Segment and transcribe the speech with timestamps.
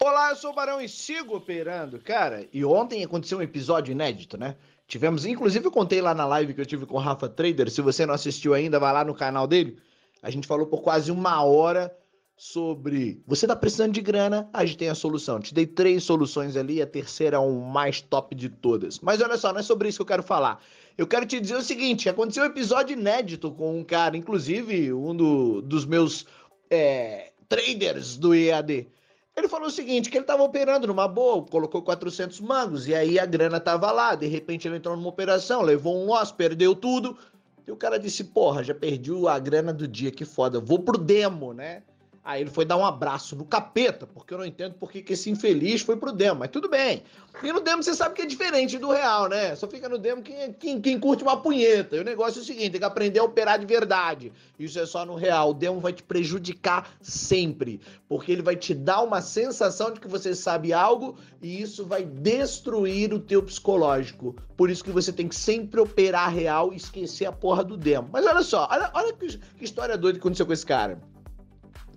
[0.00, 1.98] Olá, eu sou o Barão e sigo operando.
[1.98, 4.56] Cara, e ontem aconteceu um episódio inédito, né?
[4.86, 7.70] Tivemos, inclusive eu contei lá na live que eu tive com o Rafa Trader.
[7.70, 9.78] Se você não assistiu ainda, vai lá no canal dele.
[10.22, 11.94] A gente falou por quase uma hora
[12.36, 15.40] sobre você tá precisando de grana, a gente tem a solução.
[15.40, 18.98] Te dei três soluções ali, a terceira é o mais top de todas.
[19.00, 20.60] Mas olha só, não é sobre isso que eu quero falar.
[20.98, 25.14] Eu quero te dizer o seguinte: aconteceu um episódio inédito com um cara, inclusive um
[25.14, 26.26] do, dos meus
[26.70, 28.88] é, traders do EAD.
[29.36, 33.18] Ele falou o seguinte, que ele estava operando numa boa, colocou 400 mangos, e aí
[33.18, 37.18] a grana tava lá, de repente ele entrou numa operação, levou um loss, perdeu tudo,
[37.66, 40.96] e o cara disse, porra, já perdi a grana do dia, que foda, vou pro
[40.96, 41.82] demo, né?
[42.24, 45.28] Aí ele foi dar um abraço no capeta, porque eu não entendo por que esse
[45.28, 46.40] infeliz foi pro demo.
[46.40, 47.02] Mas tudo bem.
[47.42, 49.54] E no demo você sabe que é diferente do real, né?
[49.54, 51.96] Só fica no demo quem, quem, quem curte uma punheta.
[51.96, 54.32] E o negócio é o seguinte: tem que aprender a operar de verdade.
[54.58, 55.50] Isso é só no real.
[55.50, 57.78] O demo vai te prejudicar sempre.
[58.08, 62.04] Porque ele vai te dar uma sensação de que você sabe algo e isso vai
[62.06, 64.34] destruir o teu psicológico.
[64.56, 68.08] Por isso que você tem que sempre operar real e esquecer a porra do demo.
[68.10, 70.98] Mas olha só, olha, olha que, que história doida que aconteceu com esse cara.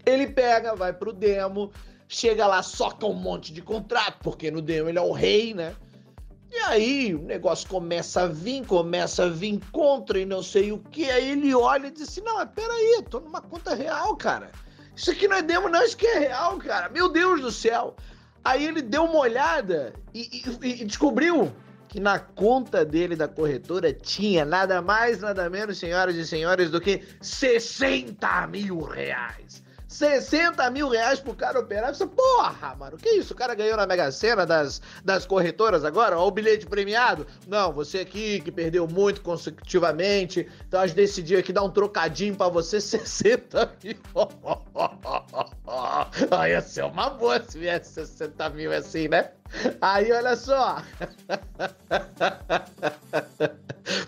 [0.07, 1.69] Ele pega, vai pro demo,
[2.07, 5.75] chega lá, soca um monte de contrato, porque no demo ele é o rei, né?
[6.49, 10.79] E aí o negócio começa a vir, começa a vir contra e não sei o
[10.79, 11.11] que.
[11.11, 14.49] Aí ele olha e diz assim: Não, peraí, eu tô numa conta real, cara.
[14.95, 16.87] Isso aqui não é demo, não, isso aqui é real, cara.
[16.87, 17.95] Meu Deus do céu.
[18.45, 21.51] Aí ele deu uma olhada e, e, e descobriu
[21.89, 26.79] que na conta dele da corretora tinha nada mais, nada menos, senhoras e senhores, do
[26.79, 29.66] que 60 mil reais.
[29.87, 31.95] 60 mil reais pro cara operar.
[31.95, 33.33] Você, porra, mano, que isso?
[33.33, 36.17] O cara ganhou na Mega Sena das, das corretoras agora?
[36.17, 37.25] Olha o bilhete premiado?
[37.47, 42.35] Não, você aqui que perdeu muito consecutivamente, então a gente decidiu aqui dar um trocadinho
[42.35, 43.95] pra você, 60 mil.
[46.31, 49.31] Aí ia ser uma boa se viesse 60 mil assim, né?
[49.81, 50.83] Aí, olha só.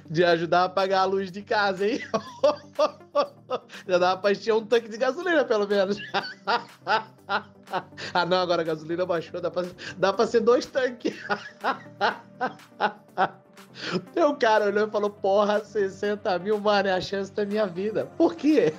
[0.09, 2.01] De ajudar a pagar a luz de casa, hein?
[3.87, 5.97] Já dava pra encher um tanque de gasolina, pelo menos.
[8.13, 9.63] ah, não, agora a gasolina baixou, dá pra,
[9.97, 11.15] dá pra ser dois tanques.
[14.15, 18.05] o cara olhou e falou: Porra, 60 mil, mano, é a chance da minha vida.
[18.17, 18.73] Por quê?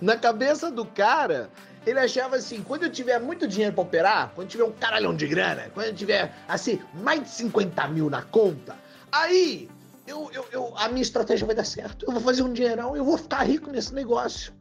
[0.00, 1.50] Na cabeça do cara,
[1.86, 5.26] ele achava assim: quando eu tiver muito dinheiro pra operar, quando tiver um caralhão de
[5.26, 8.74] grana, quando eu tiver, assim, mais de 50 mil na conta,
[9.10, 9.68] aí
[10.06, 12.04] eu, eu, eu, a minha estratégia vai dar certo.
[12.06, 14.52] Eu vou fazer um dinheirão, eu vou ficar rico nesse negócio.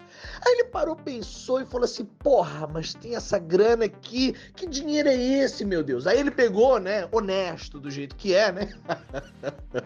[0.46, 5.10] Aí ele parou, pensou e falou assim: Porra, mas tem essa grana aqui, que dinheiro
[5.10, 6.08] é esse, meu Deus?
[6.08, 8.74] Aí ele pegou, né, honesto do jeito que é, né?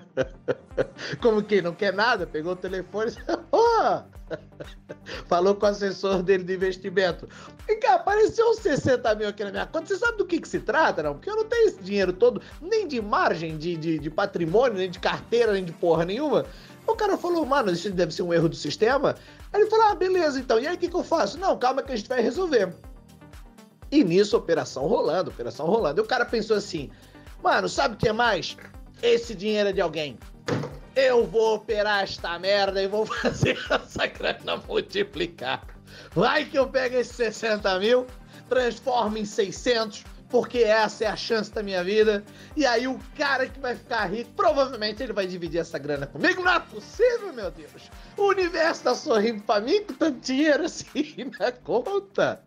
[1.22, 3.16] Como quem não quer nada, pegou o telefone e
[3.51, 4.16] oh!
[5.28, 7.28] falou com o assessor dele de investimento.
[7.68, 9.88] E cá, apareceu uns 60 mil aqui na minha conta.
[9.88, 11.13] Você sabe do que, que se trata, não?
[11.13, 14.90] Porque eu não tenho esse dinheiro todo, nem de margem de, de, de patrimônio, nem
[14.90, 16.45] de carteira, nem de porra nenhuma.
[16.88, 19.16] O cara falou, mano, isso deve ser um erro do sistema.
[19.51, 20.59] Aí ele falou, ah, beleza, então.
[20.59, 21.38] E aí o que, que eu faço?
[21.40, 22.73] Não, calma que a gente vai resolver.
[23.91, 26.01] E nisso, operação rolando, operação rolando.
[26.01, 26.90] E o cara pensou assim,
[27.44, 28.57] mano, sabe o que é mais?
[29.01, 30.18] Esse dinheiro é de alguém.
[30.95, 35.66] Eu vou operar esta merda e vou fazer essa grana multiplicar.
[36.13, 38.06] Vai que eu pego esses 60 mil,
[38.50, 40.03] transformo em 600,
[40.35, 42.22] porque essa é a chance da minha vida.
[42.57, 46.44] E aí o cara que vai ficar rico, provavelmente ele vai dividir essa grana comigo.
[46.44, 47.90] Não é possível, meu Deus.
[48.18, 52.41] O universo tá sorrindo pra mim com tanto dinheiro assim na conta.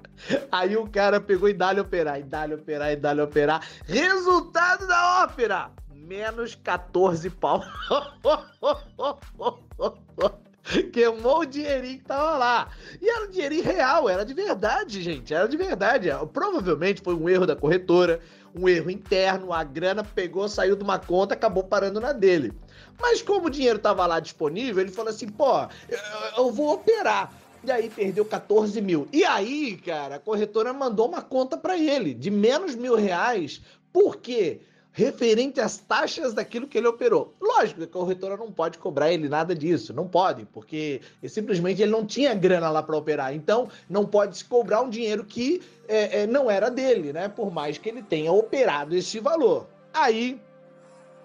[0.53, 3.67] Aí o cara pegou e dá-lhe operar, e dá-lhe operar, e dá-lhe operar.
[3.87, 5.71] Resultado da ópera!
[5.91, 7.65] Menos 14 pau.
[10.93, 12.69] Queimou o dinheirinho que tava lá.
[13.01, 15.33] E era um dinheirinho real, era de verdade, gente.
[15.33, 16.09] Era de verdade.
[16.33, 18.21] Provavelmente foi um erro da corretora,
[18.55, 19.53] um erro interno.
[19.53, 22.53] A grana pegou, saiu de uma conta, acabou parando na dele.
[23.01, 25.99] Mas como o dinheiro tava lá disponível, ele falou assim: pô, eu,
[26.37, 27.33] eu vou operar.
[27.65, 29.09] E aí perdeu 14 mil.
[29.13, 33.61] E aí, cara, a corretora mandou uma conta para ele de menos mil reais.
[33.93, 34.61] Por quê?
[34.99, 37.33] Referente às taxas daquilo que ele operou.
[37.41, 41.93] Lógico que a corretora não pode cobrar ele nada disso, não pode, porque simplesmente ele
[41.93, 43.33] não tinha grana lá para operar.
[43.33, 47.29] Então, não pode se cobrar um dinheiro que é, é, não era dele, né?
[47.29, 49.69] Por mais que ele tenha operado esse valor.
[49.95, 50.37] Aí,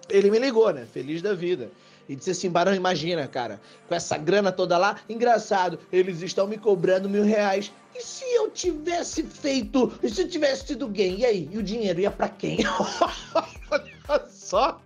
[0.08, 0.86] ele me ligou, né?
[0.92, 1.68] Feliz da vida.
[2.08, 6.58] E disse assim: Barão, imagina, cara, com essa grana toda lá, engraçado, eles estão me
[6.58, 7.72] cobrando mil reais.
[7.94, 11.18] E se eu tivesse feito, e se eu tivesse tido gain?
[11.18, 11.48] E aí?
[11.50, 12.58] E o dinheiro ia para quem?
[14.08, 14.80] Olha só.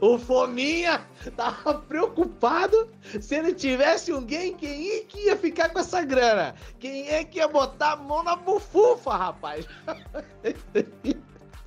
[0.00, 1.06] o Fominha
[1.36, 2.88] tava preocupado
[3.20, 6.54] se ele tivesse alguém, quem é que ia ficar com essa grana?
[6.78, 9.66] Quem é que ia botar a mão na bufufa, rapaz?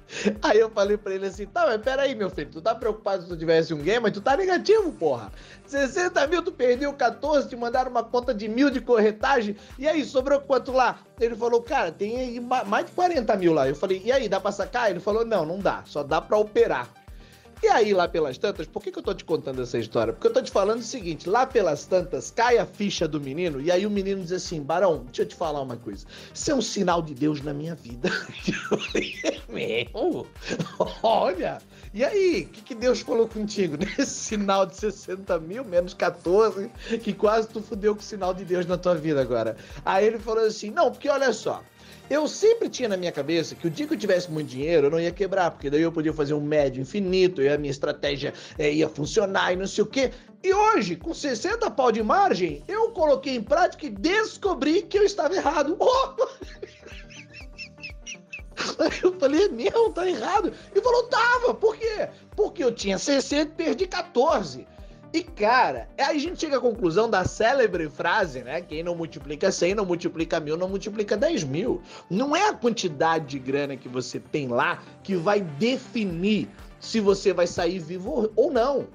[0.42, 3.30] Aí eu falei pra ele assim, tá, mas peraí, meu filho, tu tá preocupado se
[3.30, 5.32] tu tivesse um game, mas tu tá negativo, porra.
[5.66, 10.04] 60 mil, tu perdeu 14, te mandaram uma conta de mil de corretagem, e aí,
[10.06, 11.00] sobrou quanto lá?
[11.20, 13.68] Ele falou, cara, tem aí mais de 40 mil lá.
[13.68, 14.90] Eu falei, e aí, dá pra sacar?
[14.90, 16.88] Ele falou, não, não dá, só dá pra operar.
[17.62, 20.14] E aí, lá pelas tantas, por que, que eu tô te contando essa história?
[20.14, 23.60] Porque eu tô te falando o seguinte: lá pelas tantas, cai a ficha do menino,
[23.60, 26.06] e aí o menino diz assim: Barão, deixa eu te falar uma coisa.
[26.34, 28.10] Isso é um sinal de Deus na minha vida.
[29.24, 30.28] É mesmo?
[31.02, 31.60] Olha,
[31.94, 33.78] e aí, o que, que Deus falou contigo?
[33.78, 36.70] Nesse sinal de 60 mil, menos 14,
[37.02, 39.58] que quase tu fudeu com o sinal de Deus na tua vida agora.
[39.84, 41.64] Aí ele falou assim: não, porque olha só.
[42.10, 44.92] Eu sempre tinha na minha cabeça que o dia que eu tivesse muito dinheiro, eu
[44.92, 48.34] não ia quebrar, porque daí eu podia fazer um médio infinito e a minha estratégia
[48.58, 50.12] é, ia funcionar e não sei o quê.
[50.44, 55.04] E hoje, com 60 pau de margem, eu coloquei em prática e descobri que eu
[55.04, 55.76] estava errado.
[55.80, 56.28] Oh!
[59.04, 60.52] Eu falei, meu, tá errado.
[60.76, 62.10] E falou, tava, por quê?
[62.36, 64.68] Porque eu tinha 60 e perdi 14.
[65.18, 68.62] E, cara, a gente chega à conclusão da célebre frase, né?
[68.62, 71.82] Quem não multiplica 100, não multiplica mil, não multiplica 10 mil.
[72.08, 76.48] Não é a quantidade de grana que você tem lá que vai definir
[76.80, 78.86] se você vai sair vivo ou não.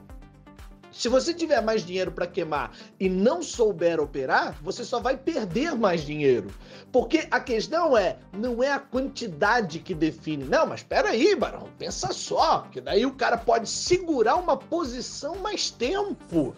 [0.93, 5.75] Se você tiver mais dinheiro para queimar e não souber operar, você só vai perder
[5.75, 6.51] mais dinheiro.
[6.93, 10.45] Porque a questão é, não é a quantidade que define.
[10.45, 15.37] Não, mas espera aí, Barão, pensa só, porque daí o cara pode segurar uma posição
[15.37, 16.55] mais tempo.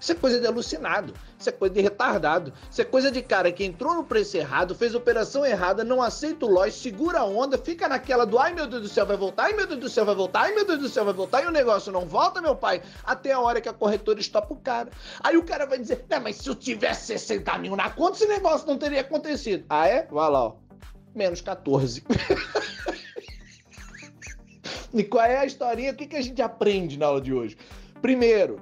[0.00, 3.50] Isso é coisa de alucinado, isso é coisa de retardado, isso é coisa de cara
[3.50, 7.58] que entrou no preço errado, fez operação errada, não aceita o loss, segura a onda,
[7.58, 10.04] fica naquela do ai meu Deus do céu vai voltar, ai meu Deus do céu
[10.04, 12.54] vai voltar, ai meu Deus do céu vai voltar, e o negócio não volta, meu
[12.54, 14.90] pai, até a hora que a corretora estopa o cara.
[15.20, 18.26] Aí o cara vai dizer, né, mas se eu tivesse 60 mil na conta, esse
[18.26, 19.64] negócio não teria acontecido.
[19.68, 20.06] Ah, é?
[20.06, 20.54] Vai lá, ó.
[21.14, 22.04] Menos 14.
[24.94, 25.92] e qual é a historinha?
[25.92, 27.56] O que, que a gente aprende na aula de hoje?
[28.00, 28.60] Primeiro,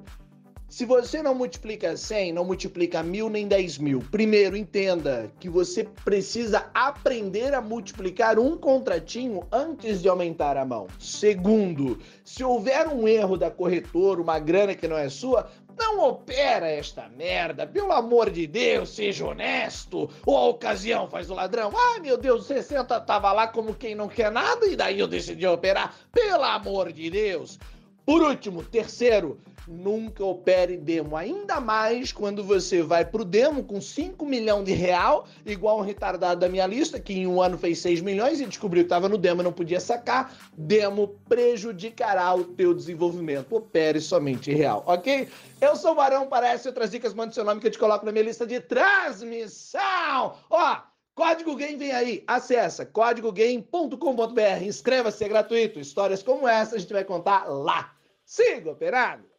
[0.68, 4.04] se você não multiplica 100, não multiplica mil nem 10 mil.
[4.10, 10.88] Primeiro, entenda que você precisa aprender a multiplicar um contratinho antes de aumentar a mão.
[10.98, 15.48] Segundo, se houver um erro da corretora, uma grana que não é sua,
[15.78, 20.10] não opera esta merda, pelo amor de Deus, seja honesto.
[20.24, 21.70] Ou a ocasião faz o ladrão.
[21.76, 25.46] Ai meu Deus, 60 tava lá como quem não quer nada e daí eu decidi
[25.46, 25.94] operar.
[26.10, 27.58] Pelo amor de Deus.
[28.06, 31.16] Por último, terceiro, nunca opere demo.
[31.16, 36.38] Ainda mais quando você vai pro demo com 5 milhões de real, igual um retardado
[36.38, 39.18] da minha lista, que em um ano fez 6 milhões e descobriu que estava no
[39.18, 40.32] demo e não podia sacar.
[40.56, 43.56] Demo prejudicará o teu desenvolvimento.
[43.56, 45.28] Opere somente real, ok?
[45.60, 48.12] Eu sou o Barão, parece outras dicas, manda seu nome que eu te coloco na
[48.12, 50.34] minha lista de transmissão.
[50.48, 50.76] Ó,
[51.16, 55.80] Código Game vem aí, acessa códigogame.com.br, inscreva-se, é gratuito.
[55.80, 57.95] Histórias como essa a gente vai contar lá.
[58.26, 59.35] Siga operando!